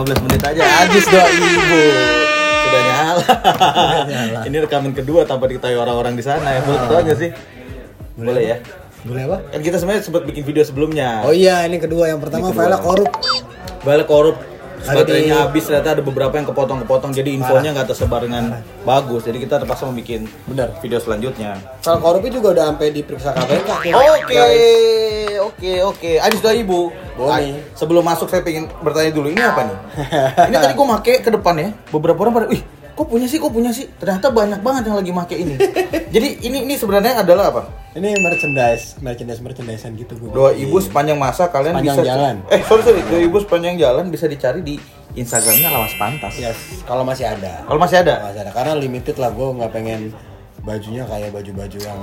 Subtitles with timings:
[0.00, 1.82] Ya, 15 menit aja habis doa ibu.
[2.64, 3.26] Sudah nyala.
[4.48, 6.60] Ini rekaman kedua tanpa diketahui orang-orang di sana ya.
[6.64, 7.30] Boleh tahu nggak sih?
[8.16, 8.56] Boleh ya.
[9.04, 9.44] Boleh apa?
[9.52, 11.20] Kan kita sebenarnya sempat bikin video sebelumnya.
[11.20, 12.08] Oh iya, ini kedua.
[12.08, 13.12] Yang pertama file korup.
[13.84, 14.36] Balik korup
[14.84, 19.60] baterainya habis ternyata ada beberapa yang kepotong-kepotong jadi infonya nggak tersebar dengan bagus jadi kita
[19.60, 20.68] terpaksa membuat Benar.
[20.80, 23.70] video selanjutnya File korupnya juga udah sampai diperiksa KPK.
[23.92, 24.44] Oke,
[25.40, 26.10] oke, oke.
[26.20, 26.92] Adis doa ibu.
[27.28, 29.78] Ay, Sebelum masuk saya pengen bertanya dulu, ini apa nih?
[30.48, 31.68] ini tadi gue make ke depan ya.
[31.92, 32.62] Beberapa orang pada, wih,
[32.96, 33.88] kok punya sih, kok punya sih?
[34.00, 35.54] Ternyata banyak banget yang lagi make ini.
[36.14, 37.62] Jadi ini ini sebenarnya adalah apa?
[37.90, 40.30] Ini merchandise, merchandise merchandisean gitu gue.
[40.30, 42.34] Doa ibu sepanjang masa kalian Sepanjang bisa jalan.
[42.46, 44.78] Eh, sorry sorry, doa ibu sepanjang jalan bisa dicari di
[45.18, 46.38] Instagramnya Lawas Pantas.
[46.38, 47.66] Yes, kalau masih ada.
[47.66, 48.30] Kalau masih Kalau ada.
[48.30, 50.14] masih ada karena limited lah gue nggak pengen
[50.62, 52.00] bajunya kayak baju-baju yang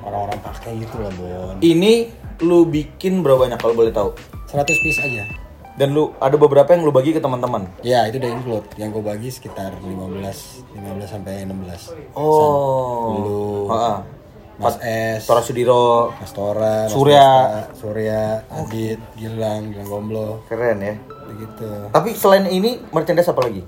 [0.00, 1.54] orang-orang pakai gitu lah Bon.
[1.60, 1.92] Ini
[2.40, 4.16] lu bikin berapa banyak kalau boleh tahu?
[4.48, 5.28] 100 piece aja.
[5.76, 7.68] Dan lu ada beberapa yang lu bagi ke teman-teman.
[7.84, 8.66] Ya itu udah include.
[8.80, 12.16] Yang gue bagi sekitar 15, 15 sampai 16.
[12.16, 13.20] Oh.
[13.20, 13.68] Lu.
[14.60, 16.12] Mas S, Tora Sudiro.
[16.14, 17.28] Mas Tora, Mas Surya.
[17.64, 20.94] Desta, Surya, Adit, Gilang, Gilang Gomblo, Keren ya.
[21.26, 21.68] begitu.
[21.88, 23.64] Tapi selain ini merchandise apa lagi?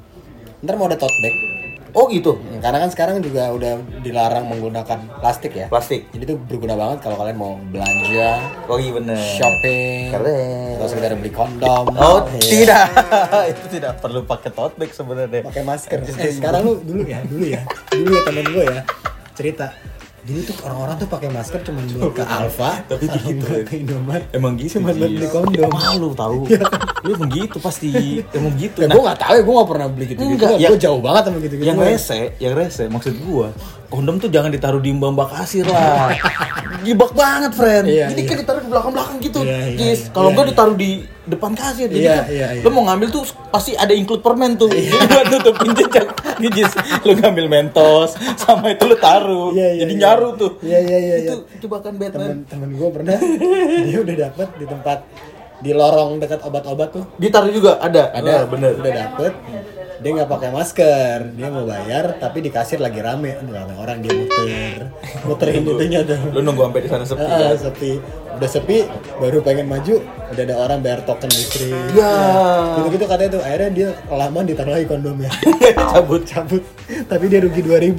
[0.60, 1.34] Ntar mau ada tote bag.
[1.92, 2.36] Oh gitu.
[2.36, 5.68] Hmm, Karena kan sekarang juga udah dilarang menggunakan plastik ya.
[5.68, 6.08] Plastik.
[6.08, 9.16] Jadi itu berguna banget kalau kalian mau belanja, Oh iya bener.
[9.16, 10.76] shopping, Keren.
[10.76, 11.84] atau sekedar beli kondom.
[11.92, 12.48] Oh Iya.
[12.64, 12.84] tidak,
[13.52, 15.40] itu tidak perlu pakai tote bag sebenarnya.
[15.42, 16.00] pakai masker.
[16.00, 18.80] Eh, sekarang lu dulu ya, dulu ya, dulu ya temen gue ya
[19.32, 19.66] cerita.
[20.22, 23.64] Dulu tuh orang-orang tuh pakai masker cuma buat ke Alfa, Tapi sama gitu, ya.
[23.64, 24.26] ke Indomaret.
[24.30, 24.78] Emang gitu.
[24.78, 25.66] Cuma buat beli kondom.
[25.68, 26.38] Malu tahu.
[27.04, 27.90] Lu emang gitu pasti.
[28.30, 28.78] Emang gitu.
[28.78, 30.30] Ya, Nah, gue gak tahu ya, gue gak pernah beli gitu-gitu.
[30.32, 31.66] Enggak, gue yang- jauh banget sama gitu-gitu.
[31.66, 33.48] yang Gua- rese, yang rese maksud gua,
[33.92, 36.08] kondom tuh jangan ditaruh di mbak kasir lah.
[36.82, 37.86] Gibak banget, friend.
[37.86, 38.30] Iya, Jadi iya.
[38.32, 39.38] kan ditaruh di belakang-belakang gitu.
[39.46, 40.00] Iya, iya, Jis.
[40.02, 40.10] iya.
[40.10, 40.52] Kalau Iya, enggak iya.
[40.56, 40.90] ditaruh di
[41.22, 41.86] depan kasir.
[41.86, 42.62] Jadi Iya, kan iya, iya.
[42.64, 43.22] lu mau ngambil tuh
[43.54, 44.66] pasti ada include permen tuh.
[44.66, 46.08] Jadi buat nutupin jejak.
[46.42, 46.72] Jis,
[47.06, 49.54] lu ngambil mentos sama itu lu taruh.
[49.54, 50.02] Iya, iya, Jadi iya.
[50.02, 50.50] nyaru tuh.
[50.58, 51.58] Iya, iya, iya, Itu iya.
[51.62, 52.26] jebakan Batman.
[52.42, 53.16] Temen-temen gue pernah,
[53.86, 54.98] dia udah dapet di tempat
[55.62, 57.04] di lorong dekat obat-obat tuh.
[57.14, 58.10] Ditaruh juga ada.
[58.10, 58.74] Ada, Ah, bener.
[58.74, 59.32] udah dapet.
[60.02, 64.10] Dia nggak pakai masker, dia mau bayar, tapi di kasir lagi rame, rame orang dia
[64.12, 64.90] muter,
[65.22, 66.18] muterin itunya tuh.
[66.28, 67.22] Lu nunggu sampai di sana sepi.
[67.22, 67.54] Ah, kan?
[67.56, 67.92] sepi
[68.32, 68.78] udah sepi
[69.16, 72.10] baru pengen maju udah ada orang bayar token listrik Ya.
[72.74, 75.30] gitu gitu katanya tuh akhirnya dia kelamaan ditaruh lagi kondomnya
[75.92, 76.24] Cabut.
[76.24, 76.64] cabut
[77.06, 77.92] tapi dia rugi 2000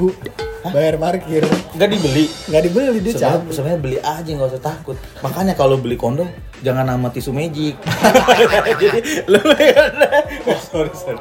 [0.71, 1.43] bayar parkir.
[1.75, 2.25] Nggak dibeli.
[2.47, 4.97] Nggak dibeli dia sebenarnya, sebenarnya beli aja nggak usah takut.
[5.19, 6.29] Makanya kalau beli kondom
[6.63, 7.75] jangan nama tisu magic.
[8.79, 8.87] Jadi
[9.27, 11.19] lu oh, sorry sorry.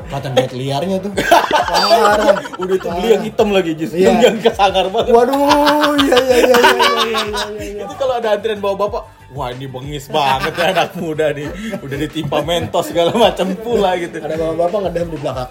[0.54, 1.10] Liarnya tuh.
[1.10, 4.22] Parah udah itu beli yang hitam lagi justru yeah.
[4.22, 5.10] yang kesangar banget.
[5.10, 9.02] Waduh iya iya iya, iya iya iya iya iya itu kalau ada antrian bawa bapak
[9.32, 11.48] wah ini bengis banget ya anak muda nih.
[11.82, 14.22] Udah ditimpa mentos segala macam pula gitu.
[14.22, 15.50] Ada bapak-bapak ngedam di belakang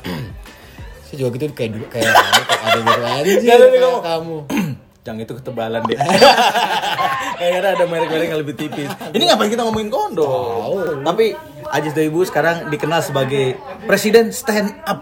[1.12, 2.08] saya juga gitu kayak dulu kayak
[2.64, 4.38] kamu ada gitu aja kayak kamu.
[5.02, 5.98] Yang itu ketebalan deh.
[7.42, 8.86] Kayaknya ada merek-merek yang lebih tipis.
[9.10, 10.30] Ini ngapain kita ngomongin kondom?
[10.30, 11.02] Tahu.
[11.02, 11.26] Tapi
[11.68, 15.02] Ajis Ibu sekarang dikenal sebagai presiden stand up.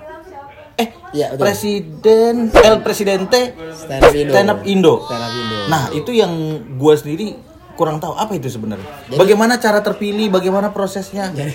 [0.80, 1.44] Eh, Iya, betul.
[1.44, 4.32] presiden El Presidente Stand up Indo.
[4.32, 4.94] Stand up Indo.
[5.04, 5.58] Stand up Indo.
[5.68, 6.32] Nah, itu yang
[6.80, 7.36] gua sendiri
[7.76, 8.88] kurang tahu apa itu sebenarnya.
[9.12, 11.28] Bagaimana cara terpilih, bagaimana prosesnya?
[11.30, 11.52] jadi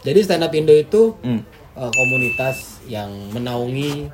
[0.00, 1.40] jadi stand up Indo itu Hmm.
[1.76, 4.08] Eh, komunitas yang menaungi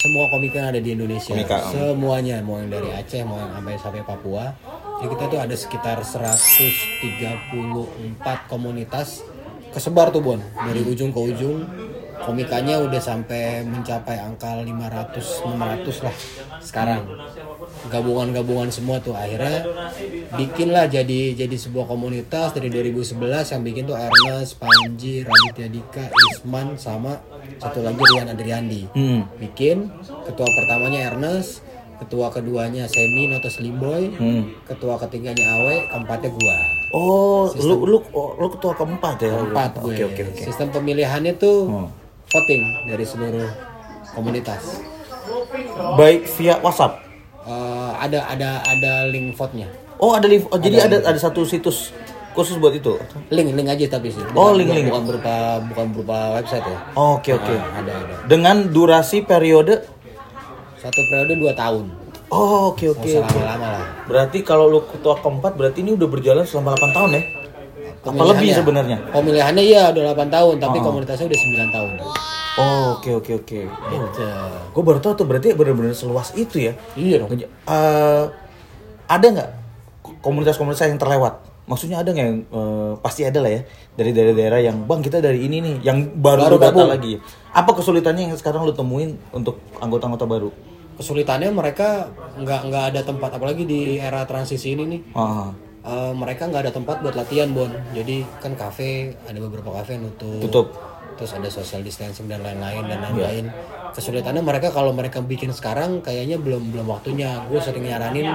[0.00, 1.36] semua komika yang ada di Indonesia.
[1.36, 1.60] Komika.
[1.68, 4.48] semuanya mau yang dari Aceh mau yang sampai sampai Papua.
[5.00, 9.20] Jadi kita tuh ada sekitar 134 komunitas
[9.76, 10.40] kesebar tuh Bon.
[10.40, 11.68] Dari ujung ke ujung
[12.20, 16.16] komikanya udah sampai mencapai angka 500 600 lah
[16.64, 17.04] sekarang.
[17.92, 19.12] Gabungan-gabungan semua tuh.
[19.12, 19.68] Akhirnya
[20.30, 23.18] bikinlah jadi jadi sebuah komunitas dari 2011
[23.50, 27.18] yang bikin tuh Ernest, Panji, Raditya Dika, Isman sama
[27.58, 28.82] satu lagi Rian Adriandi.
[28.94, 29.26] Hmm.
[29.36, 29.90] Bikin
[30.24, 31.66] ketua pertamanya Ernest,
[31.98, 34.42] ketua keduanya Semi Noto Slimboy, Hmm.
[34.64, 36.56] ketua ketiganya Awe, keempatnya gua.
[36.94, 39.34] Oh, lu lu oh, lu ketua keempat ya?
[39.34, 39.94] Empat gue.
[39.94, 40.42] Oke, oke, oke.
[40.42, 41.88] Sistem pemilihannya tuh Oh.
[42.30, 43.50] voting dari seluruh
[44.14, 44.78] komunitas.
[45.98, 47.02] Baik via WhatsApp.
[47.40, 49.66] Eh, ada ada ada link vote-nya.
[50.00, 50.48] Oh, ada live.
[50.48, 51.92] Oh, jadi ada ada satu situs
[52.32, 52.96] khusus buat itu.
[53.28, 54.24] Link link aja tapi sih.
[54.32, 54.86] Oh, Bukan- link, link.
[54.88, 56.78] Bukan berupa bukan berupa website ya.
[56.94, 57.52] Oke, oke.
[57.52, 58.14] Ah, ada ada.
[58.24, 59.84] Dengan durasi periode
[60.80, 61.92] Satu periode dua tahun.
[62.32, 63.10] Oh, oke Nggak oke.
[63.20, 63.36] oke.
[63.36, 63.84] lama-lama lah.
[64.08, 67.22] Berarti kalau lu ketua keempat berarti ini udah berjalan selama 8 tahun ya?
[68.00, 68.96] Apa lebih sebenarnya?
[69.12, 71.90] Pemilihannya iya udah 8 tahun, tapi komunitasnya udah 9 tahun.
[72.56, 73.60] Oh, oke oke oke.
[73.68, 74.24] Gitu.
[74.72, 76.72] Gue baru tahu tuh berarti benar-benar seluas itu ya.
[76.96, 77.36] Iya dong.
[77.36, 78.24] Eh,
[79.04, 79.50] ada nggak
[80.20, 81.40] komunitas-komunitas yang terlewat?
[81.64, 83.62] Maksudnya ada nggak yang eh, pasti ada lah ya
[83.94, 86.88] dari daerah-daerah yang bang kita dari ini nih yang baru, Baru data gabung.
[86.90, 87.14] lagi.
[87.50, 90.50] Apa kesulitannya yang sekarang lu temuin untuk anggota-anggota baru?
[90.96, 95.00] Kesulitannya mereka nggak nggak ada tempat apalagi di era transisi ini nih.
[95.80, 100.12] Eh, mereka nggak ada tempat buat latihan bon jadi kan kafe ada beberapa kafe yang
[100.12, 100.66] nutup Tutup.
[101.16, 103.48] terus ada social distancing dan lain-lain dan lain-lain
[103.96, 108.28] kesulitannya mereka kalau mereka bikin sekarang kayaknya belum belum waktunya gue sering nyaranin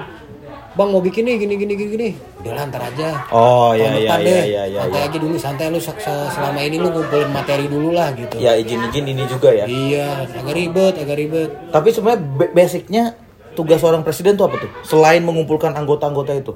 [0.76, 4.12] bang mau bikin nih gini gini gini gini udah lah, ntar aja Oh iya iya
[4.12, 4.44] iya deh.
[4.46, 4.80] iya iya.
[4.84, 8.36] santai aja dulu santai lu se- se- selama ini lu ngumpulin materi dulu lah gitu
[8.38, 9.64] Ya izin-izin ini juga ya.
[9.64, 13.04] iya agak ribet agak ribet Tapi sebenarnya ba- basicnya
[13.52, 14.70] tugas seorang presiden tuh apa tuh?
[14.84, 16.52] Selain mengumpulkan anggota-anggota itu.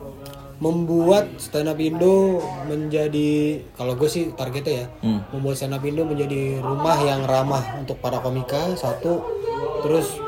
[0.59, 3.31] membuat stand up Indo menjadi
[3.73, 5.23] kalau gue sih targetnya ya Hmm.
[5.31, 9.23] membuat stand up Indo menjadi rumah yang ramah untuk para komika satu
[9.79, 10.19] terus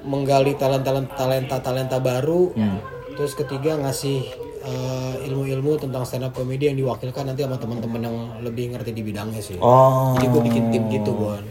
[0.00, 2.80] menggali talenta talenta talenta baru Hmm.
[3.14, 4.26] Terus ketiga ngasih
[4.60, 9.02] eh, ilmu-ilmu tentang stand up comedy yang diwakilkan nanti sama teman-teman yang lebih ngerti di
[9.02, 10.14] bidangnya sih Oh.
[10.14, 11.44] jadi gue bikin tim gitu Bon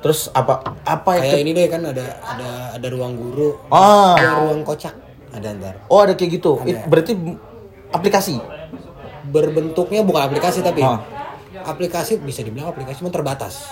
[0.00, 4.16] Terus apa apa kayak ini deh kan ada ada ada ruang guru Ah.
[4.16, 4.96] ada ruang kocak
[5.30, 6.56] ada ntar Oh ada kayak gitu.
[6.64, 7.12] It- berarti
[7.90, 8.40] aplikasi.
[9.22, 11.04] berbentuknya bukan aplikasi tapi Ah.
[11.62, 13.68] aplikasi bisa dibilang aplikasi cuma terbatas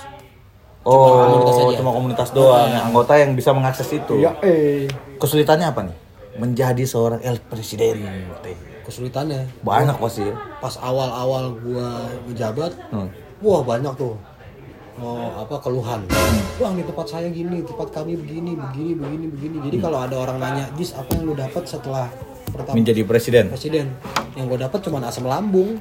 [0.85, 1.77] Oh, komunitas aja.
[1.77, 2.69] cuma komunitas doang.
[2.69, 4.15] yang Anggota yang bisa mengakses itu.
[4.41, 4.85] eh
[5.17, 5.97] Kesulitannya apa nih?
[6.37, 8.05] Menjadi seorang el presiden.
[8.85, 9.49] kesulitannya?
[9.61, 10.25] Banyak pasti.
[10.25, 10.33] ya.
[10.59, 11.89] pas awal-awal gua
[12.25, 13.09] menjabat Hmm.
[13.39, 14.17] wah banyak tuh.
[14.97, 16.03] Oh apa keluhan.
[16.57, 19.57] Bang di tempat saya gini tempat kami begini begini begini begini.
[19.63, 19.85] Jadi Hmm.
[19.85, 22.09] kalau ada orang nanya Jis apa yang lu dapat setelah
[22.49, 23.45] pertama Menjadi presiden.
[23.49, 23.87] presiden.
[24.35, 25.79] Yang gue dapat cuma asam lambung.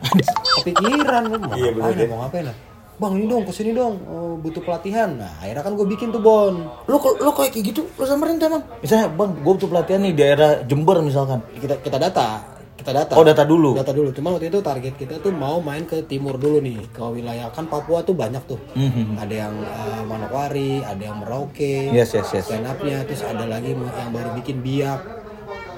[0.59, 2.55] Kepikiran mau Iya, ngapain ya, mau ngapain ya
[2.97, 6.17] bang ini dong ke sini dong oh, butuh pelatihan nah akhirnya kan gue bikin tuh
[6.19, 8.63] bon Lu kok lu kayak gitu, lu samperin emang.
[8.79, 11.39] Misalnya, Bang, gue butuh pelatihan nih di daerah Jember misalkan.
[11.53, 12.41] kita kita data
[12.75, 13.73] kita data Oh, data dulu.
[13.73, 17.01] data dulu cuma waktu itu target kita tuh mau main ke timur dulu nih ke
[17.03, 19.17] wilayah kan Papua tuh banyak tuh Mhm.
[19.17, 22.45] ada yang eh, Manokwari ada yang Merauke Yes, yes, yes.
[22.45, 24.99] stand up-nya terus ada lagi yang baru bikin biak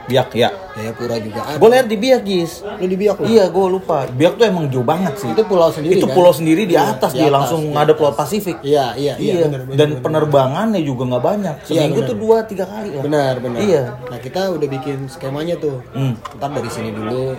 [0.09, 0.49] Biak ya.
[0.71, 2.63] Jayapura juga ada Gue lihat di Biak, Gis.
[2.63, 4.07] lu di biak lu Iya, gue lupa.
[4.07, 5.29] Biak tuh emang jauh banget sih.
[5.29, 6.15] itu pulau sendiri itu kan?
[6.15, 8.57] pulau sendiri di Iya, atas di dia atas, langsung di ngadep laut Pasifik.
[8.61, 10.01] iya iya Iya, iya, bener, bener, dan bener.
[10.01, 11.55] penerbangannya juga nggak banyak.
[11.63, 12.09] Seminggu bener.
[12.09, 13.03] tuh dua tiga kali lah.
[13.03, 13.83] benar benar Iya.
[14.03, 16.17] nah kita udah bikin skemanya tuh Hmm.
[16.33, 17.35] ntar dari sini dulu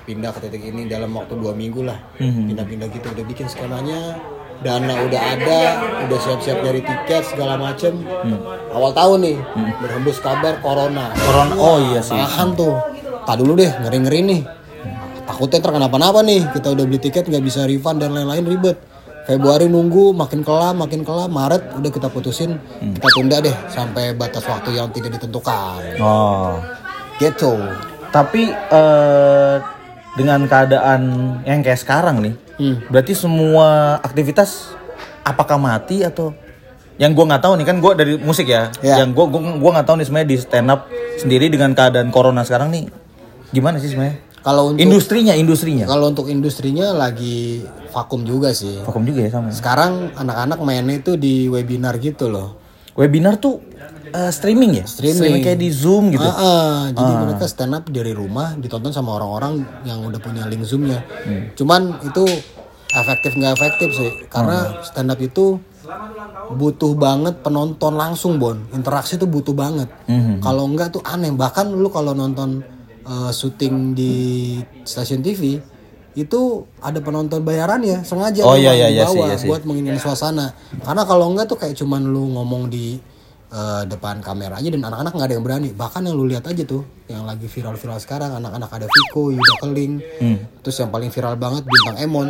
[0.00, 2.46] pindah ke titik ini dalam waktu dua minggu lah Hmm.
[2.46, 4.18] pindah-pindah gitu udah bikin skemanya
[4.60, 5.60] dana udah ada
[6.08, 7.96] udah siap-siap dari tiket segala macem.
[8.70, 9.36] Awal tahun nih
[9.80, 11.10] berhembus kabar corona.
[11.10, 11.20] Hmm.
[11.24, 12.16] Corona, oh iya sih.
[12.16, 12.76] tahan tuh.
[13.24, 14.42] Tak dulu deh ngeri-ngeri nih.
[15.24, 18.76] Takutnya ntar kenapa-napa nih kita udah beli tiket nggak bisa refund dan lain-lain ribet.
[19.24, 21.30] Februari nunggu makin kelam makin kelam.
[21.32, 22.60] Maret udah kita putusin.
[22.80, 22.92] Hmm.
[22.96, 25.80] kita tunda deh sampai batas waktu yang tidak ditentukan.
[26.00, 26.60] Oh.
[27.20, 27.52] gitu.
[28.10, 29.56] Tapi eh,
[30.12, 31.02] dengan keadaan
[31.42, 32.76] yang kayak sekarang nih, Hmm.
[32.86, 34.74] berarti semua aktivitas
[35.22, 36.34] apakah mati atau
[36.96, 38.68] yang gua nggak tahu nih kan gua dari musik ya.
[38.80, 39.00] Ya.
[39.00, 40.80] Yang gua gua gua nggak tahu nih sebenarnya di stand up
[41.16, 42.84] sendiri dengan keadaan corona sekarang nih
[43.50, 44.28] gimana sih sebenarnya?
[44.40, 45.84] kalau untuk Industrinya, industrinya.
[45.84, 49.52] kalau untuk industrinya lagi vakum juga sih Vakum juga ya sama.
[49.52, 52.56] sekarang anak-anak mainnya itu di webinar gitu loh
[52.98, 53.62] Webinar tuh
[54.10, 54.84] eh, streaming ya?
[54.86, 55.42] Streaming.
[55.42, 56.26] kayak di Zoom gitu.
[56.26, 56.80] Ah, ah.
[56.90, 61.02] jadi mereka stand up dari rumah ditonton sama orang-orang yang udah punya link zoomnya.
[61.06, 61.54] Hmm.
[61.54, 62.24] Cuman itu
[62.90, 65.62] efektif nggak efektif sih, karena stand up itu
[66.50, 69.86] butuh banget penonton langsung bon, interaksi itu butuh banget.
[70.10, 70.42] Hmm.
[70.42, 71.30] Kalau enggak tuh aneh.
[71.30, 72.66] Bahkan lu kalau nonton
[73.06, 74.12] eh, syuting di
[74.82, 75.62] stasiun TV
[76.12, 76.40] itu
[76.78, 79.46] ada penonton bayaran ya sengaja Oh, iya, iya, iya dibawa sih, iya sih.
[79.46, 80.52] buat mengingat suasana.
[80.76, 82.98] Karena kalau enggak tuh kayak cuman lu ngomong di
[83.48, 85.68] eh, depan kamera aja dan anak-anak nggak ada yang berani.
[85.72, 89.92] Bahkan yang lu lihat aja tuh yang lagi viral-viral sekarang anak-anak ada Viko, Yuda Keling,
[90.16, 90.38] Hmm.
[90.60, 92.28] terus yang paling viral banget bintang Emon.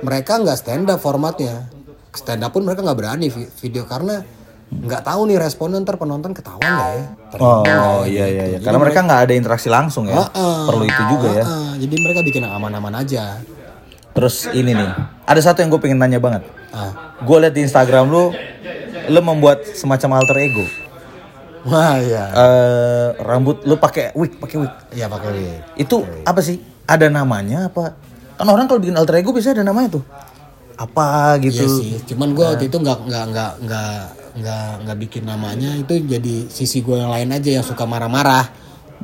[0.00, 1.70] Mereka nggak stand up formatnya.
[2.10, 4.18] Stand up pun mereka nggak berani vi- video karena
[4.70, 7.04] nggak tahu nih responden ntar penonton ketawa nggak ya.
[7.34, 8.14] Nggak Oh ya, iya gitu.
[8.14, 8.44] iya iya.
[8.56, 10.22] Jadi Karena mereka nggak ada interaksi langsung ya.
[10.30, 11.44] Ah, Perlu itu juga ya.
[11.44, 13.42] ah, jadi mereka bikin aman-aman aja.
[14.10, 14.90] Terus ini nih,
[15.22, 16.42] ada satu yang gue pengen nanya banget.
[16.70, 17.14] Ah.
[17.18, 18.30] Gue liat di Instagram lu,
[19.06, 20.66] lu membuat semacam alter ego.
[21.66, 22.24] Wah iya.
[22.30, 24.72] Eh rambut lu pakai wig, pakai wig.
[24.94, 25.60] Iya pakai wig.
[25.76, 26.62] Itu apa sih?
[26.86, 27.94] Ada namanya apa?
[28.34, 30.04] Kan orang kalau bikin alter ego biasanya ada namanya tuh.
[30.74, 31.58] Apa gitu?
[31.58, 31.90] Iya sih.
[32.06, 33.98] Cuman gue waktu itu nggak nggak nggak nggak
[34.30, 38.46] nggak nggak bikin namanya itu jadi sisi gue yang lain aja yang suka marah-marah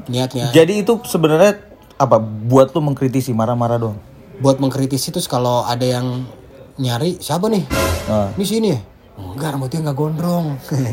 [0.06, 0.52] niatnya.
[0.52, 1.59] Jadi itu sebenarnya
[1.97, 2.21] apa?
[2.21, 3.97] Buat lu mengkritisi marah-marah dong.
[4.38, 6.28] Buat mengkritisi terus kalau ada yang
[6.76, 7.64] nyari siapa nih?
[8.06, 8.30] Ah.
[8.37, 8.71] Ini sini
[9.16, 10.47] enggak rambutnya nggak gondrong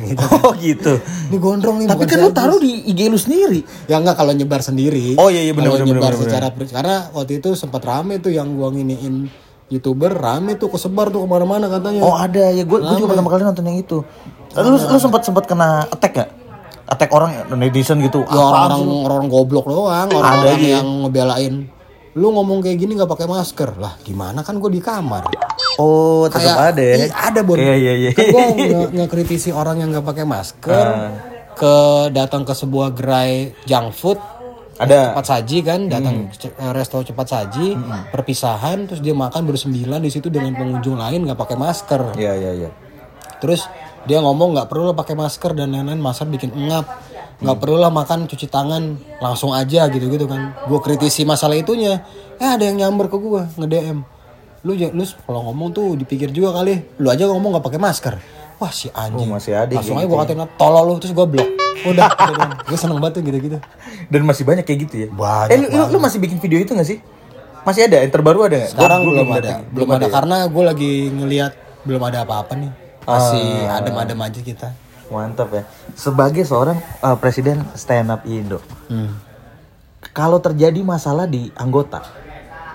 [0.08, 0.24] gitu.
[0.48, 0.94] Oh gitu.
[1.28, 3.60] ini gondrong nih Tapi kan lu taruh di IG lu sendiri.
[3.84, 6.96] ya enggak kalau nyebar sendiri Oh, iya, iya, bener, Kalau bener, nyebar bener, secara karena
[7.12, 9.28] waktu itu sempat rame tuh yang gua nginiin
[9.68, 13.30] youtuber rame tuh kesebar tuh ke mana-mana katanya Oh ada ya gue gue juga pertama
[13.30, 13.98] kali nonton yang itu.
[14.54, 16.30] Lu lu sempat sempat kena attack gak?
[16.86, 18.22] Attack orang netizen gitu.
[18.22, 18.96] Ya, Apaan orang-orang sih lu?
[19.04, 20.74] orang goblok doang Ada orang-orang aja ya.
[20.78, 21.56] yang ngebelain
[22.14, 25.26] lu ngomong kayak gini nggak pakai masker lah gimana kan gue di kamar
[25.74, 26.96] Oh tetap ada ya.
[27.00, 28.10] Iya, ada bon Iya iya iya.
[28.12, 31.10] kan gue nge- ngekritisi orang yang nggak pakai masker Ah.
[31.52, 31.76] ke
[32.10, 34.22] datang ke sebuah gerai junk food
[34.76, 35.14] Ada.
[35.14, 36.30] cepat saji kan datang Hmm.
[36.30, 37.78] ke ce- eh, resto cepat saji
[38.10, 42.02] perpisahan terus dia makan bersembilan di situ dengan pengunjung lain nggak pakai masker.
[42.16, 42.70] Iya iya iya.
[43.38, 43.68] terus
[44.04, 46.88] dia ngomong nggak perlu pakai masker dan lain-lain masker bikin engap.
[47.38, 48.84] Nggak perlu lah makan cuci tangan
[49.20, 50.56] langsung aja gitu gitu kan.
[50.64, 52.08] Gue kritisi masalah itunya.
[52.36, 54.00] Eh ada yang nyamber ke gue nge DM
[54.64, 56.80] lu lu kalau ngomong tuh dipikir juga kali.
[56.98, 58.16] Lu aja ngomong nggak pakai masker
[58.56, 61.50] wah si anjing Oh, masih ada langsung aja gue katain tolol lu terus gue blok
[61.84, 62.06] udah
[62.70, 63.58] gue seneng banget tuh gitu gitu
[64.06, 65.08] Dan masih banyak kayak gitu ya.
[65.10, 67.00] Banyak Eh lu, lu, lu masih bikin video itu gak sih?
[67.64, 67.98] Masih ada?
[68.00, 68.70] Yang terbaru ada gak?
[68.70, 72.72] sekarang Gua- belum ada belum ada karena gue lagi ngelihat belum ada apa-apa nih
[73.04, 74.70] masih adem-adem aja kita
[75.06, 75.64] Mantap ya.
[75.94, 78.58] Sebagai seorang uh, presiden stand up Indo,
[78.88, 79.12] hmm.
[80.10, 82.02] kalau terjadi masalah di anggota,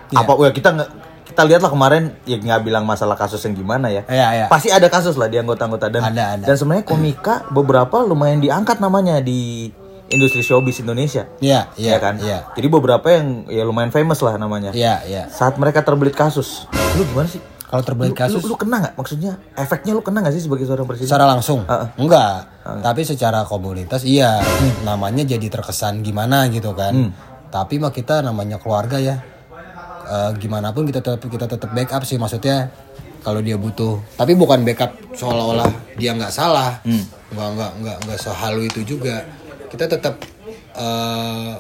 [0.08, 0.23] Iya.
[0.23, 0.32] apa?
[0.32, 0.90] Wah kita nggak
[1.38, 4.02] kita lihatlah kemarin ya nggak bilang masalah kasus yang gimana ya.
[4.11, 4.47] Iya, iya.
[4.50, 6.45] Pasti ada kasus lah di anggota-anggota dan Ada, ada.
[6.50, 9.71] dan sebenarnya komika beberapa lumayan diangkat namanya di
[10.11, 11.30] industri showbiz Indonesia.
[11.38, 12.18] Iya, iya, ya kan?
[12.18, 12.42] Iya.
[12.59, 14.75] Jadi beberapa yang ya lumayan famous lah namanya.
[14.75, 15.23] Iya, iya.
[15.30, 16.66] Saat mereka terbelit kasus,
[16.99, 17.38] lu gimana sih?
[17.71, 18.95] Kalau terbelit Lu- kasus lu, lu kena nggak?
[18.99, 21.07] Maksudnya efeknya lu kena nggak sih sebagai seorang presiden?
[21.07, 21.62] secara langsung?
[21.71, 21.87] Heeh.
[22.02, 22.50] Enggak.
[22.83, 24.42] Tapi secara komunitas iya.
[24.83, 26.99] Namanya jadi terkesan gimana gitu kan.
[26.99, 27.11] Hmm.
[27.47, 29.38] Tapi mah kita namanya keluarga ya.
[30.09, 32.73] Eh, gimana pun kita tetap kita tetap backup sih maksudnya
[33.21, 34.00] kalau dia butuh.
[34.17, 35.69] Tapi bukan backup seolah-olah
[36.00, 36.81] dia nggak salah.
[36.81, 37.05] Hmm.
[37.29, 39.21] Nggak nggak nggak nggak sehalu itu juga.
[39.69, 40.17] Kita tetap
[40.73, 41.53] eh,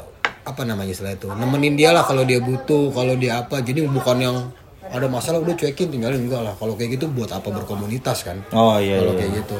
[0.48, 4.16] apa namanya istilah itu nemenin dia lah kalau dia butuh kalau dia apa jadi bukan
[4.16, 4.36] yang
[4.88, 8.80] ada masalah udah cuekin tinggalin enggak lah kalau kayak gitu buat apa berkomunitas kan Oh
[8.80, 8.96] iya.
[9.04, 9.20] kalau iya.
[9.20, 9.56] kayak gitu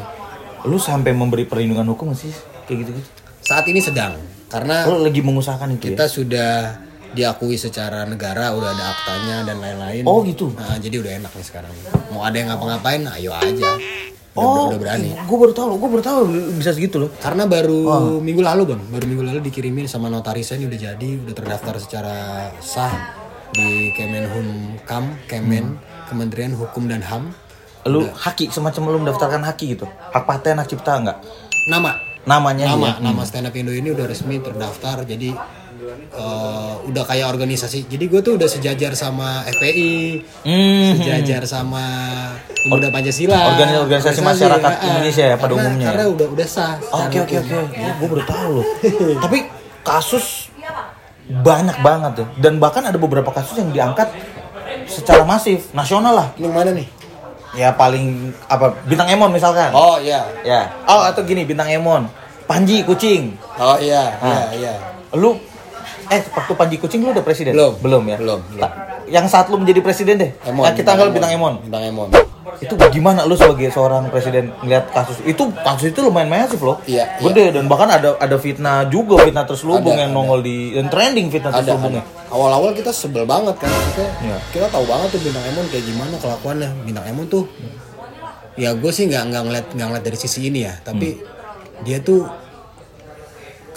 [0.64, 2.33] Lu sampai memberi perlindungan hukum sih
[2.64, 3.09] kayak gitu-gitu?
[3.45, 4.16] saat ini sedang
[4.49, 6.11] karena Lu lagi mengusahakan itu kita ya?
[6.11, 6.52] sudah
[7.12, 10.02] diakui secara negara udah ada aktanya dan lain-lain.
[10.04, 10.52] Oh, gitu?
[10.52, 11.72] nah, jadi udah enak nih sekarang.
[12.12, 13.70] Mau ada yang ngapa-ngapain ayo aja.
[14.38, 15.10] Udah, Oh, udah berani.
[15.18, 16.20] gue baru tahu, gue baru tahu
[16.54, 17.10] bisa segitu loh.
[17.18, 18.82] karena baru minggu lalu bang.
[18.86, 22.16] Baru minggu lalu dikirimin sama notarisnya ini udah jadi udah terdaftar secara
[22.62, 22.94] sah
[23.50, 27.34] di Kemenhumkam Kemen Kementerian Hukum dan Ham
[27.88, 29.88] Lu haki semacam lu mendaftarkan haki gitu.
[30.12, 31.18] Hak paten, hak cipta enggak?
[31.66, 31.98] nama.
[32.28, 33.00] Namanya nama dia.
[33.00, 35.32] nama stand up Indo ini udah resmi terdaftar jadi
[35.90, 40.97] eh, udah kayak organisasi jadi gue tuh udah sejajar sama FPI Hmm.
[40.97, 41.83] sejajar sama
[42.59, 43.37] pemuda Pancasila
[43.80, 45.90] Organisasi masyarakat ah, Indonesia ya, pada karena- umumnya ya?
[45.90, 47.57] karena udah udah sah Oke oke oke.
[47.95, 48.66] Gue baru tahu loh.
[49.25, 49.38] Tapi
[49.83, 50.49] kasus
[51.26, 52.26] banyak banget ya.
[52.38, 54.09] Dan bahkan ada beberapa kasus yang diangkat
[54.85, 56.28] secara masif, nasional lah.
[56.35, 56.88] ini yang mana nih
[57.50, 59.73] Ya paling apa bintang Emon misalkan.
[59.73, 60.68] oh iya Ya.
[60.85, 62.09] Oh atau gini bintang Emon.
[62.45, 63.37] Panji kucing.
[63.54, 64.49] oh iya iya Ah.
[64.50, 64.73] iya
[65.14, 65.37] Lu
[66.08, 67.52] eh waktu Panji kucing lu udah presiden?
[67.52, 67.72] Belum.
[67.78, 68.16] Belum ya?
[68.16, 68.60] Belum, belum.
[68.60, 68.74] Ta-
[69.06, 70.30] Yang saat lu menjadi presiden deh.
[70.42, 71.54] Emon Nah, kita anggap bintang Emon.
[71.60, 72.08] bintang Emon
[72.58, 76.80] Itu gimana lu sebagai seorang presiden ngeliat kasus itu kasus itu lumayan masif loh.
[76.82, 80.88] Iya, Gede dan bahkan ada ada fitnah juga fitnah terselubung Ada, yang nongol di dan
[80.88, 82.02] trending fitnah ada, terselubungnya.
[82.26, 84.36] awal-awal kita sebel banget kan maksudnya Iya.
[84.50, 87.44] kita tahu banget tuh bintang Emon kayak gimana kelakuannya bintang Emon tuh
[88.54, 91.24] ya gue sih nggak nggak ngeliat nggak ngeliat dari sisi ini ya tapi Hmm.
[91.80, 92.26] dia tuh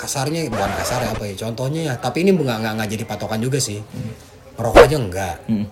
[0.01, 3.37] kasarnya bukan kasar ya apa ya contohnya ya tapi ini nggak nggak nggak jadi patokan
[3.37, 3.77] juga sih
[4.57, 5.65] merokok aja enggak Hmm.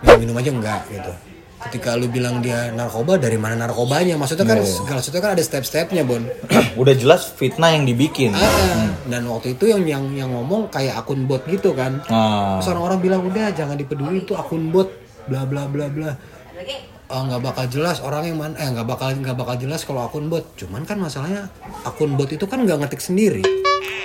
[0.00, 1.12] minum minum aja enggak gitu
[1.56, 5.42] ketika lu bilang dia narkoba dari mana narkobanya maksudnya kan Iya, segala sesuatu kan ada
[5.42, 6.20] step-stepnya bon
[6.80, 8.36] Udah jelas fitnah yang dibikin.
[8.36, 8.92] Ah, ah.
[9.08, 12.60] dan waktu itu yang yang yang ngomong kayak akun bot gitu kan Ah.
[12.60, 14.92] Terus orang-orang bilang udah jangan dipeduli itu akun bot
[15.26, 16.12] bla bla bla bla.
[17.08, 20.28] Ah, nggak bakal jelas orang yang mana eh nggak bakal nggak bakal jelas kalau akun
[20.28, 20.44] bot.
[20.54, 21.48] Cuman kan masalahnya
[21.82, 23.42] akun bot itu kan nggak ngetik sendiri.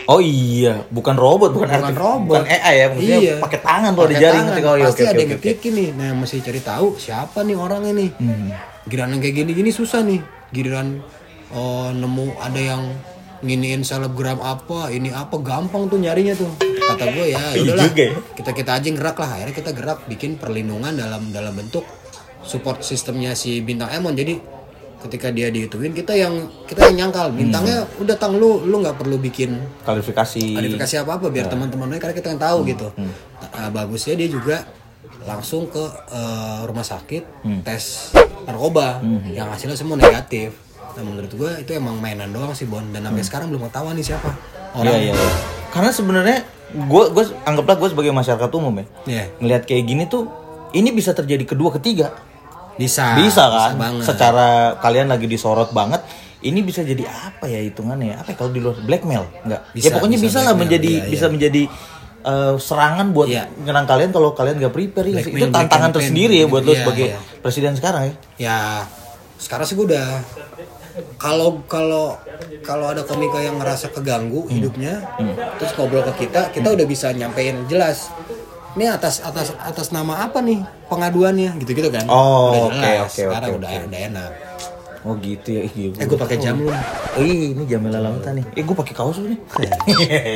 [0.04, 2.28] Oh iya, bukan robot, bukan, Bukan robot.
[2.28, 3.36] bukan AI ya, maksudnya Iya.
[3.38, 4.46] pakai tangan tuh ada Pakai jari tangan.
[4.48, 4.64] ngetik.
[4.64, 5.36] Oh iya, Pasti oke ada yang oke.
[5.38, 5.90] ngetikin nih.
[5.94, 8.10] Nah mesti cari tahu siapa nih orangnya nih.
[8.14, 8.50] Hmm.
[8.84, 10.20] Giliran yang kayak gini-gini susah nih.
[10.50, 10.88] Giliran
[11.50, 12.84] oh, nemu ada yang
[13.42, 16.50] nginiin selebgram apa, ini apa gampang tuh nyarinya tuh.
[16.60, 17.86] Kata gue ya, Iya udahlah.
[17.88, 18.14] juga ya.
[18.34, 19.30] Kita kita aja gerak lah.
[19.32, 21.86] Akhirnya kita gerak bikin perlindungan dalam dalam bentuk
[22.42, 24.14] support sistemnya si bintang Emon.
[24.14, 24.38] Jadi
[25.02, 28.02] ketika dia diituin kita yang kita yang nyangkal bintangnya Hmm.
[28.02, 30.54] udah tang lu lu nggak perlu bikin Kualifikasi.
[30.54, 32.88] klarifikasi apa apa biar teman-temannya karena kita yang tahu gitu
[33.52, 34.64] Nah, bagusnya dia juga
[35.22, 37.24] langsung ke eh, rumah sakit
[37.62, 39.26] tes narkoba Hmm.
[39.28, 40.54] yang hasilnya semua negatif
[40.92, 44.06] nah menurut gue itu emang mainan doang sih Bon dan sampai sekarang belum ketahuan nih
[44.06, 44.32] siapa
[44.72, 44.84] Hmm.
[44.84, 45.32] Iya, iya, iya.
[45.68, 46.38] Karena sebenarnya
[46.74, 48.86] gue gue anggaplah gue sebagai masyarakat umum ya.
[49.06, 49.24] Iya.
[49.38, 50.32] Ngelihat kayak gini tuh
[50.72, 52.16] ini bisa terjadi kedua ketiga.
[52.74, 53.72] Bisa bisa kan?
[53.76, 54.48] banget Secara
[54.78, 56.02] kalian lagi disorot banget,
[56.42, 58.08] ini bisa jadi apa ya hitungannya?
[58.12, 58.16] ya?
[58.20, 59.24] Apa ya kalau di luar blackmail?
[59.42, 59.62] Enggak.
[59.72, 61.64] Bisa, ya pokoknya bisa bisa, lah menjadi iya, bisa menjadi
[62.22, 63.50] eh, serangan buat Iya.
[63.60, 65.16] nyerang kalian kalau kalian gak prepare ya.
[65.20, 67.20] Blackmail, Itu tantangan tersendiri ya buat lo Iya, sebagai iya.
[67.40, 68.14] presiden sekarang ya.
[68.38, 68.58] ya
[69.38, 70.22] sekarang sih gue udah
[71.18, 72.14] kalau kalau
[72.62, 74.54] kalau ada komika yang ngerasa keganggu Hmm.
[74.54, 75.02] hidupnya
[75.56, 78.12] terus ngobrol ke kita kita udah bisa nyampein jelas
[78.72, 83.50] ini atas atas atas nama apa nih pengaduannya gitu gitu kan Oh, oke, oke, sekarang
[83.50, 84.32] oke, udah udah enak
[85.02, 85.66] Oh gitu ya.
[85.66, 86.78] Iya, eh gue pakai jam lu Oh
[87.20, 88.46] iya, ini Jamila Lamta nih.
[88.54, 89.40] Eh gue pakai kaos lu nih.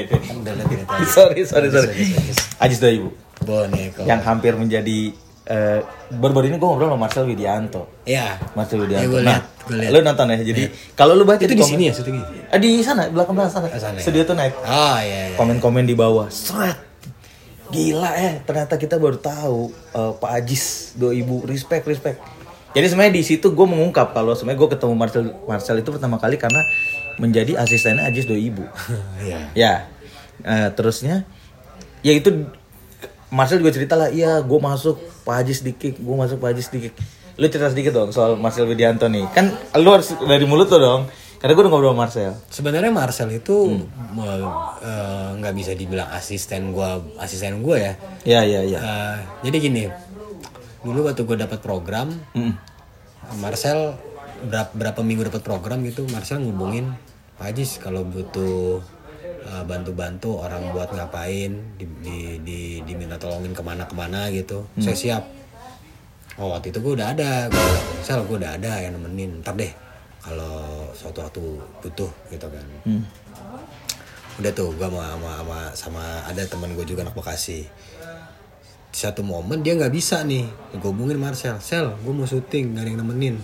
[0.10, 1.94] kan udah lihat ini tadi sorry, sorry, sorry.
[2.58, 3.10] Ajis doa ibu.
[3.40, 5.14] boneko Yang hampir menjadi
[5.46, 7.86] eh baru-baru ini gue ngobrol sama Marcel Widianto.
[8.04, 9.06] ya Marcel Ya, Widianto.
[9.08, 9.40] gua nah,
[9.70, 9.92] lihat.
[9.92, 10.38] lu nonton ya.
[10.44, 13.54] Jadi kalau lu baca itu di komen- sini ya syutingnya Eh, di sana, belakang belakang
[13.54, 13.68] sana.
[13.72, 14.02] Sana ya?
[14.02, 14.54] Studio Tonight.
[14.58, 16.26] oh iya iya Komen-komen di bawah.
[16.28, 16.85] Seret.
[17.74, 22.22] Gila eh, ternyata kita baru tahu eh, Pak Ajis, do ibu, respect, respect.
[22.76, 26.36] Jadi sebenarnya di situ gue mengungkap kalau sebenarnya gue ketemu Marcel Marcel itu pertama kali
[26.36, 26.60] karena
[27.18, 28.68] menjadi asistennya Ajis do ibu.
[29.26, 29.74] iya Ya,
[30.44, 31.24] eh, terusnya,
[32.04, 32.52] ya itu
[33.32, 36.94] Marcel juga cerita lah, iya gue masuk Pak Haji sedikit, gue masuk Pak Haji sedikit.
[37.36, 39.28] Lu cerita sedikit dong soal Marcel Widianto nih.
[39.36, 41.02] Kan lu harus dari mulut lo dong.
[41.36, 42.32] Karena gue udah ngobrol sama Marcel.
[42.48, 43.86] Sebenarnya Marcel itu Hmm.
[44.12, 44.50] me-
[44.82, 47.94] eh, nggak bisa dibilang asisten gua, asisten gua ya.
[48.24, 48.80] Ya, ya, ya.
[48.80, 49.84] Eh, jadi gini,
[50.82, 52.54] dulu waktu gue dapat program, Mm.
[53.38, 53.98] Marcel
[54.44, 56.94] berapa, berapa minggu dapat program gitu, Marcel ngubungin
[57.36, 58.82] Pak Ajis kalau butuh
[59.46, 64.82] eh, bantu-bantu orang buat ngapain, di, di, di- diminta tolongin ke mana-kemana gitu, Hmm.
[64.82, 65.24] saya siap.
[66.36, 67.66] Oh waktu itu gue udah ada, gue
[68.02, 69.70] Sel gue udah ada yang nemenin, ntar deh
[70.26, 71.42] kalau suatu waktu
[71.86, 72.66] butuh gitu kan.
[72.84, 73.04] Hmm.
[74.36, 77.64] Udah tuh gue sama, sama, sama, sama ada teman gue juga anak Bekasi.
[78.90, 82.84] Di satu momen dia nggak bisa nih, gue hubungin Marcel, Sel gue mau syuting, gak
[82.84, 83.36] ada yang nemenin.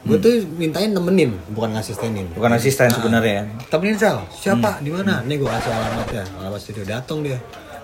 [0.00, 2.32] Gue tuh mintain nemenin, bukan ngasistenin.
[2.32, 2.36] Hmm.
[2.40, 3.44] Bukan asisten sebenarnya ya.
[3.68, 4.80] Temenin Sel, siapa?
[4.80, 5.20] Di mana?
[5.24, 7.36] Nih gue kasih alamatnya, alamat studio datang dia.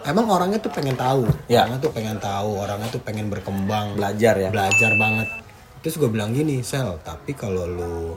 [0.06, 1.66] Emang orangnya tuh pengen tahu, Ya.
[1.66, 4.48] orangnya tuh pengen tahu, orangnya tuh pengen berkembang, Belajar ya.
[4.54, 5.28] belajar banget.
[5.82, 8.14] Terus gue bilang gini, Sel, tapi kalau lu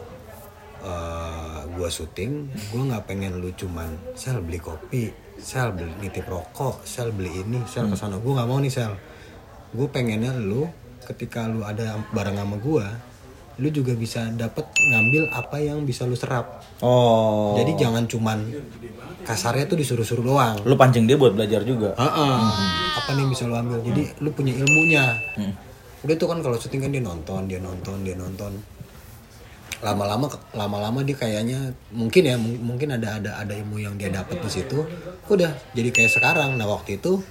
[0.83, 6.83] uh, gue syuting, gue nggak pengen lu cuman Sel beli kopi, Sel beli nitip rokok,
[6.83, 8.19] Sel beli ini, Sel ke sana.
[8.19, 8.93] Gue nggak mau nih Sel.
[9.71, 10.67] Gue pengennya lu
[11.05, 12.85] ketika lu ada bareng sama gue,
[13.59, 16.63] lu juga bisa dapet ngambil apa yang bisa lu serap.
[16.79, 17.59] Oh.
[17.59, 18.39] Jadi jangan cuman
[19.27, 20.55] kasarnya tuh disuruh-suruh doang.
[20.63, 21.91] lu pancing dia buat belajar juga.
[21.99, 22.37] Heeh.
[22.95, 23.83] Apa nih yang bisa lu ambil?
[23.83, 25.05] Jadi lu punya ilmunya.
[25.99, 28.51] Udah tuh kan kalau syuting kan dia nonton, dia nonton, dia nonton.
[29.79, 34.37] Lama-lama lama-lama dia kayaknya mungkin ya mung- mungkin ada ada ada ilmu yang dia dapat
[34.37, 34.83] di situ.
[35.25, 36.55] Udah jadi kayak sekarang.
[36.55, 37.23] Nah waktu itu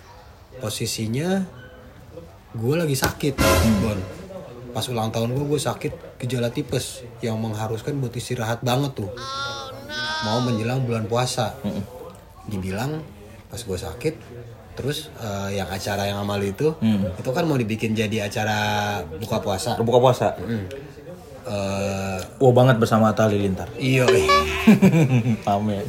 [0.58, 1.44] posisinya
[2.50, 3.34] gue lagi sakit,
[3.78, 3.98] Bon.
[4.68, 9.11] Pas ulang tahun gue gue sakit gejala tipes yang mengharuskan buat istirahat banget tuh.
[10.20, 11.54] Mau menjelang bulan puasa
[12.44, 13.04] dibilang
[13.46, 14.14] pas gue sakit
[14.72, 16.70] terus eh, yang acara yang amal itu
[17.12, 18.56] itu kan mau dibikin jadi acara
[19.14, 20.26] buka puasa Buka puasa.
[21.48, 23.72] Eh, Wah banget bersama Atta Halilintar.
[23.74, 24.26] iya eh.
[25.46, 25.80] Amin.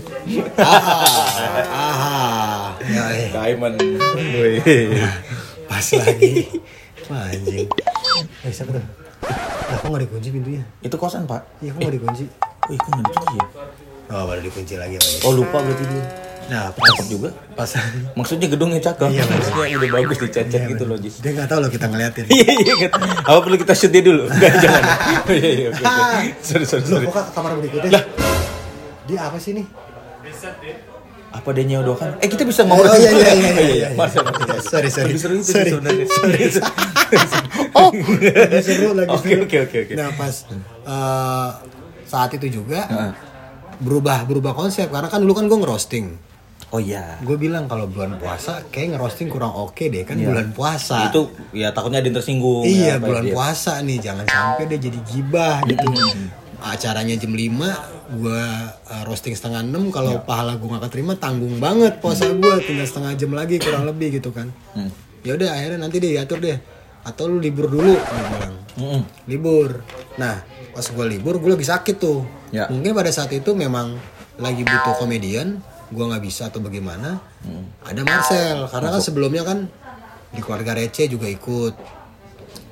[0.56, 3.28] ah ah ya, eh.
[3.30, 3.76] Diamond.
[5.68, 6.48] pas lagi
[7.06, 7.68] Wah, anjing
[8.40, 11.44] eh siapa tuh lah kok gak dikunci pintunya Itu kosan pak.
[11.60, 12.26] iya kok gak dikunci
[12.64, 13.46] Oh iya, kok nggak dikunci ya?
[14.10, 16.04] oh baru dikunci lagi lagi Oh lupa berarti dia.
[16.50, 17.30] Nah pas Cakep juga.
[17.54, 17.70] pas
[18.18, 19.08] Maksudnya gedungnya cakep.
[19.08, 19.24] Iya.
[19.24, 21.16] Maksudnya udah bagus dicat-cat gitu loh, Jis.
[21.20, 22.88] dia gak tahu loh kita ngeliatin Iya, iya.
[23.22, 24.26] Apa perlu kita shoot dia dulu?
[24.32, 24.84] Enggak, jangan.
[24.84, 26.28] Oh, Iya, iya, oke, oke.
[26.42, 27.06] Sorry, sorry, Loh, sorry.
[27.08, 28.02] kok ke kamar berikutnya?
[29.06, 29.66] Dia apa sih nih?
[31.30, 32.18] Apa dia nyedokan?
[32.18, 32.82] Eh, kita bisa ngomong.
[32.84, 33.88] Oh, iya, iya, iya, iya, iya.
[33.94, 34.58] Marcel, Marcel.
[34.60, 35.14] Sorry, sorry.
[35.14, 36.06] Lebih seru itu Sorry, sebenarnya.
[37.76, 39.94] oh, lagi seru, lagi Oke, oke, oke, oke.
[39.94, 41.50] Nah, pas eh,
[42.04, 42.82] saat itu juga
[43.78, 46.06] berubah berubah konsep karena kan dulu kan gue ngerosting.
[46.70, 47.18] Oh iya.
[47.26, 51.10] Gue bilang kalau bulan puasa kayak ngerosting kurang oke deh kan bulan puasa.
[51.10, 52.66] Itu ya takutnya ada yang tersinggung.
[52.66, 53.34] iya ya, bulan dia.
[53.34, 55.88] puasa nih jangan sampai dia jadi gibah gitu.
[56.60, 58.44] Acaranya jam 5 gue
[59.08, 63.32] roasting setengah 6 kalau pahala gue gak keterima tanggung banget puasa gue tinggal setengah jam
[63.34, 64.54] lagi kurang lebih gitu kan.
[64.78, 64.92] Hmm.
[65.26, 66.58] Ya udah akhirnya nanti deh diatur deh
[67.00, 68.56] atau lu libur dulu dia bilang.
[68.80, 69.02] Mm-mm.
[69.28, 69.84] libur.
[70.16, 70.40] Nah,
[70.72, 72.24] pas gue libur, gue lagi sakit tuh.
[72.56, 72.72] Ya.
[72.72, 74.00] Mungkin pada saat itu memang
[74.40, 77.20] lagi butuh komedian, gue nggak bisa atau bagaimana.
[77.86, 79.66] Ada Marcel, karena kan sebelumnya kan
[80.30, 82.00] di keluarga receh juga ikut.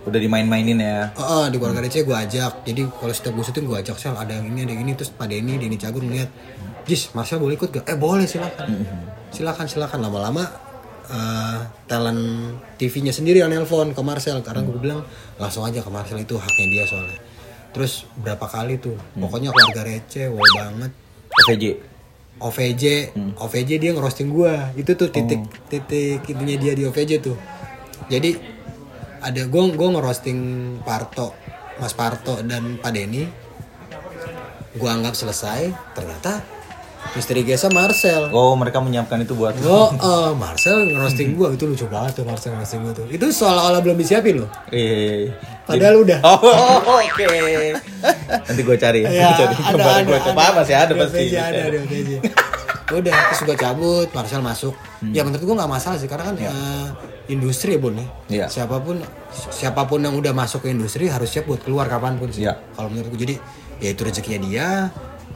[0.07, 1.11] Udah dimain-mainin ya.
[1.19, 2.63] Heeh, di keluarga Receh gue ajak.
[2.63, 5.11] Jadi kalau setiap gue syuting gue ajak sel ada yang ini ada yang ini terus
[5.11, 6.31] pada ini Denny Cagur ngeliat,
[6.87, 7.83] Jis, Marcel boleh ikut gak?
[7.83, 8.71] Eh boleh silakan.
[9.35, 10.47] Silakan silakan lama-lama
[11.11, 11.59] eh,
[11.91, 12.23] talent
[12.79, 15.03] TV-nya sendiri yang nelpon ke Marcel karena gue bilang
[15.35, 17.19] langsung aja ke Marcel itu haknya dia soalnya.
[17.75, 20.91] Terus berapa kali tuh, pokoknya keluarga Receh wow banget.
[22.37, 23.13] OVJ.
[23.13, 24.69] OVJ, OVJ dia ngerosting gua.
[24.77, 27.37] Itu tuh titik titik intinya dia di OVJ tuh.
[28.07, 28.37] Jadi
[29.21, 30.39] ada gua gua ngerosting
[30.85, 31.33] Parto,
[31.81, 33.25] Mas Parto dan Pak Denny.
[34.77, 36.56] Gua anggap selesai, ternyata
[37.15, 38.27] misteri Gesa Marcel.
[38.33, 42.55] Oh, mereka menyiapkan itu buat Oh, eh, Marcel ngerosting gua itu lucu banget tuh Marcel
[42.57, 43.05] ngerosting gua tuh.
[43.07, 44.49] Itu seolah-olah belum disiapin loh.
[44.73, 45.31] Iya.
[45.67, 46.19] Padahal udah.
[46.23, 47.23] Oh, oke.
[48.47, 49.09] Nanti gue cari ya.
[49.11, 50.55] Ya, Gua cari ada, ada, gue coba ada.
[50.63, 51.17] masih ada pasti.
[51.27, 52.11] OVJ ada, di OVJ.
[52.87, 54.73] Udah, terus gue cabut, Marcel masuk.
[55.11, 56.87] Ya menurut gue nggak masalah sih, karena kan eh,
[57.27, 58.07] industri ya bun ya.
[58.31, 58.45] Iya.
[58.47, 59.03] Siapa pun
[59.51, 62.47] siapa pun yang udah masuk ke industri harus siap buat keluar kapan pun sih.
[62.47, 62.55] Iya.
[62.79, 63.35] Kalau menurut gue jadi
[63.83, 64.67] ya itu rezekinya dia,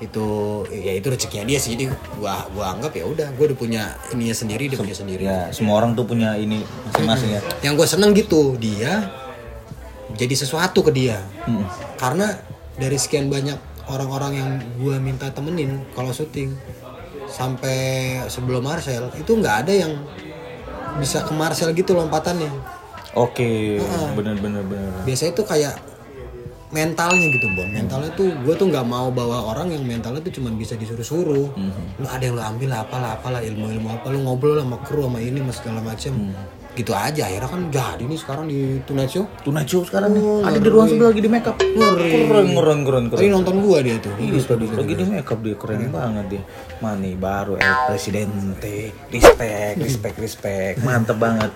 [0.02, 0.28] itu
[0.74, 1.78] ya itu rezekinya dia sih.
[1.78, 1.86] Jadi
[2.18, 5.24] gua gua anggap ya udah, gue udah punya ininya sendiri, dia punya sendiri.
[5.30, 7.42] Ya, semua orang tuh punya ini masing-masing ya.
[7.62, 9.08] Yang gue seneng gitu, dia
[10.18, 11.22] jadi sesuatu ke dia.
[11.46, 11.66] Mm.
[12.02, 12.34] Karena
[12.76, 13.56] dari sekian banyak
[13.88, 14.50] orang-orang yang
[14.82, 16.58] gue minta temenin kalau syuting
[17.30, 19.94] sampai sebelum Marcel itu nggak ada yang
[21.00, 22.52] bisa ke Marcel gitu lompatannya.
[23.12, 23.80] Oke,
[24.16, 24.92] bener bener bener.
[25.04, 25.76] Biasanya itu kayak
[26.72, 30.48] mentalnya gitu bon mentalnya tuh gue tuh nggak mau bawa orang yang mentalnya tuh cuma
[30.56, 31.48] bisa disuruh-suruh.
[32.00, 35.20] Lu ada yang lu ambil lah apalah apalah ilmu-ilmu apa lu ngobrol sama kru sama
[35.20, 36.14] ini sama segala macem
[36.72, 40.22] gitu aja akhirnya kan jadi nih sekarang di Tonight Show Tonight Show sekarang nih.
[40.22, 41.56] Oh, Ada di ruang sebelah lagi di makeup.
[41.60, 42.10] Ngeri.
[42.24, 43.32] Keren keren keren tadi keren.
[43.34, 46.44] nonton gua dia tuh Iya, tadi lagi di makeup dia keren banget dia.
[46.80, 48.76] Mani baru El Presidente,
[49.08, 51.52] respect, respect, respect, mantep banget.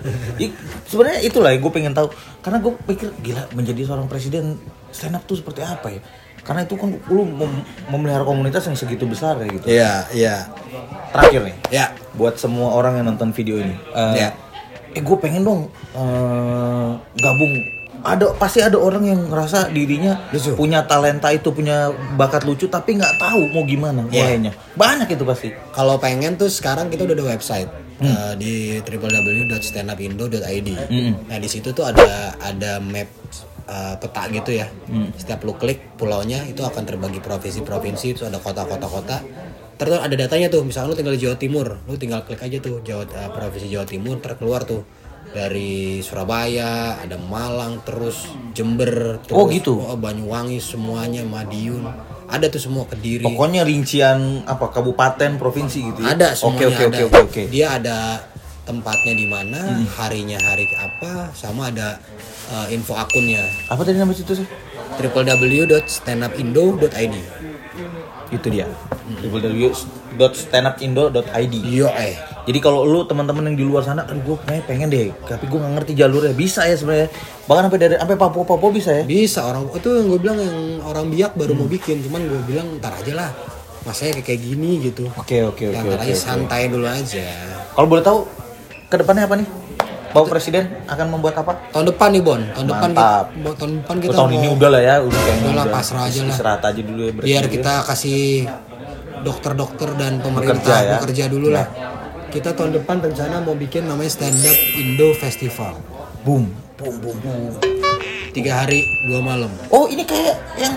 [0.86, 5.23] Sebenarnya itulah yang gue pengen tahu, karena gue pikir gila menjadi seorang presiden stand up
[5.23, 6.01] tuh seperti apa ya?
[6.39, 9.65] Karena itu kan lu mem- memelihara komunitas yang segitu besar ya gitu.
[9.65, 10.36] iya iya
[11.10, 14.30] Terakhir nih, ya buat semua orang yang nonton video ini, eh, Iya.
[14.95, 15.62] Eh gue pengen dong
[15.93, 17.53] eh, gabung.
[18.05, 20.53] Ada pasti ada orang yang ngerasa dirinya Lucu.
[20.53, 24.53] punya talenta itu, punya bakat lucu, tapi nggak tahu mau gimana mulainya.
[24.77, 25.49] Banyak itu pasti.
[25.73, 27.65] kalau pengen tuh sekarang kita udah ada website
[27.97, 30.69] eh, di www.standupindo.id.
[31.25, 33.10] Nah di situ tuh ada ada map
[33.65, 34.69] eh, peta gitu ya.
[35.17, 39.17] Setiap lu klik pulaunya itu akan terbagi provinsi-provinsi, terus ada kota-kota-kota.
[39.75, 42.79] Terus ada datanya tuh, misalnya lu tinggal di Jawa Timur, lu tinggal klik aja tuh
[42.79, 44.83] Jawa eh, provinsi Jawa Timur, terkeluar tuh
[45.29, 48.23] dari Surabaya, ada Malang, terus
[48.55, 49.75] Jember, terus Oh, gitu?
[49.75, 51.83] oh, Banyuwangi semuanya, Madiun,
[52.25, 53.19] ada tuh semua Kediri.
[53.21, 55.99] Pokoknya rincian apa kabupaten, provinsi gitu.
[55.99, 56.15] ya?
[56.15, 57.43] Ada Oke semuanya oke oke oke oke.
[57.51, 58.23] Dia ada
[58.63, 59.83] tempatnya di mana, Hmm.
[59.99, 61.99] harinya hari apa, sama ada
[62.49, 64.47] uh, info akunnya Apa tadi nama situ sih?
[64.95, 67.15] www.standupindo.id.
[68.29, 68.65] Itu dia.
[69.21, 71.53] www.standupindo.id.
[71.65, 72.15] Yo eh.
[72.45, 75.57] Jadi kalau lu teman-teman yang di luar sana, aduh gue pengen, pengen deh, tapi gue
[75.57, 76.31] nggak ngerti jalurnya.
[76.31, 77.07] Bisa ya sebenarnya.
[77.43, 79.01] Bahkan sampai dari sampai Papua Papua bisa ya.
[79.03, 81.59] Bisa orang itu yang gue bilang yang orang biak baru Hmm.
[81.59, 83.29] mau bikin, cuman gue bilang ntar aja lah.
[83.81, 85.03] Masanya kayak kayak gini gitu.
[85.11, 86.03] Oke oke Ya, oke ntar oke.
[86.03, 86.21] aja oke.
[86.21, 87.25] santai dulu aja.
[87.71, 88.17] Kalau boleh tahu
[88.85, 89.47] ke depannya apa nih?
[90.15, 91.60] Bapak Presiden akan membuat apa?
[91.75, 93.25] Tahun depan nih Bon, tahun depan kita, Mantap.
[93.60, 96.04] tahun depan Oh, kita tahun mau ini udah lah ya, udah kayaknya Udah lah, pasrah
[96.08, 96.32] aja lah.
[96.32, 98.23] Istirahat aja dulu ya biar kita kasih
[99.28, 100.91] dokter-dokter dan pemerintah Bekerja ya.
[100.95, 101.67] bekerja dulu lah.
[102.32, 105.75] Kita tahun depan rencana mau bikin namanya Stand Up Indo Festival.
[106.23, 106.47] boom,
[106.80, 107.54] boom, boom, boom.
[108.32, 109.51] Tiga hari, dua malam.
[109.67, 110.73] Oh ini kayak yang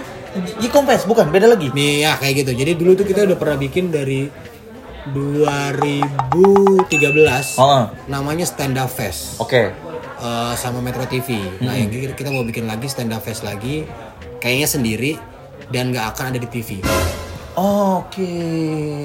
[0.59, 1.31] G-Compass bukan?
[1.31, 1.71] Beda lagi?
[1.73, 2.53] Nih ya kayak gitu.
[2.59, 4.29] Jadi dulu tuh kita udah pernah bikin dari
[5.11, 6.89] 2013.
[7.57, 7.89] Oh.
[8.07, 9.39] Namanya Stand Up Fest.
[9.39, 9.63] oke.
[10.19, 11.39] Eh, sama Metro TV.
[11.61, 13.87] Nah, yang kita, kita mau bikin lagi Stand Up Fest lagi.
[14.39, 15.13] Kayaknya sendiri
[15.69, 16.83] dan nggak akan ada di TV.
[17.55, 18.31] Oke.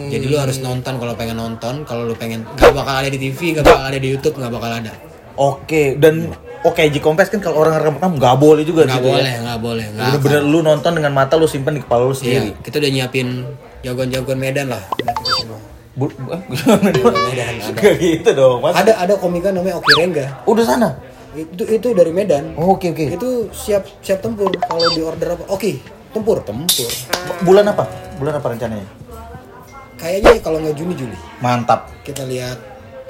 [0.09, 3.53] Jadi lu harus nonton kalau pengen nonton, kalau lu pengen nggak bakal ada di TV,
[3.53, 4.93] nggak bakal ada di YouTube, nggak bakal ada.
[5.33, 6.29] Oke, dan
[6.61, 9.13] oke G-Compass kan kalau orang rekam nggak boleh juga Nggak gitu ya.
[9.15, 10.05] boleh, nggak boleh, nggak.
[10.13, 12.49] Bener-bener lu nonton dengan mata lu simpen di kepala lu Iya, sendiri.
[12.61, 13.27] kita udah nyiapin
[13.81, 14.83] jagoan-jagoan Medan lah.
[15.93, 16.41] Bu, bu- eh?
[16.81, 17.53] Medan
[18.01, 18.73] gitu dong, Mas.
[18.73, 20.41] Ada ada komika namanya Oki Rengga.
[20.49, 20.89] Udah sana.
[21.37, 22.57] Itu itu dari Medan.
[22.57, 23.13] Oh, Oke, oke.
[23.13, 24.49] Itu siap siap tempur.
[24.57, 25.45] Kalau di order apa?
[25.53, 25.77] Oke,
[26.09, 26.89] tempur, tempur.
[27.45, 27.85] Bulan apa?
[28.17, 28.87] Bulan apa rencananya?
[29.97, 31.17] Kayaknya kalau nggak Juni Juli.
[31.39, 31.93] Mantap.
[32.01, 32.57] Kita lihat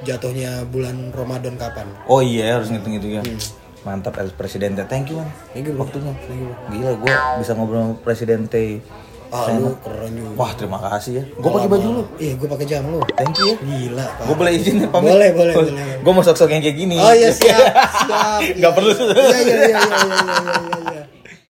[0.03, 1.87] jatuhnya bulan Ramadan kapan.
[2.05, 3.23] Oh iya harus ngitung-ngitung ya.
[3.83, 4.83] Mantap El Presidente.
[4.87, 5.27] Thank you, man.
[5.51, 5.87] Thank you, bro.
[5.87, 6.11] Waktunya.
[6.67, 8.79] Gila, gue bisa ngobrol sama Presidente
[9.33, 10.37] Ah, lu keren juga.
[10.37, 11.23] Wah terima kasih ya.
[11.25, 12.03] Gue pakai baju lu.
[12.21, 13.01] Iya, gue pakai jam lu.
[13.17, 13.55] Thank you ya.
[13.57, 14.23] Gila, Pak.
[14.29, 15.09] Gue boleh izin ya pamit.
[15.09, 15.73] Boleh, boleh, boleh.
[16.05, 16.95] Gue mau sok-sok yang kayak gini.
[17.01, 17.57] Oh iya siap,
[18.05, 18.39] siap.
[18.61, 18.93] Gak perlu.
[18.93, 20.92] Iya, iya, iya, iya, iya, iya, iya, iya.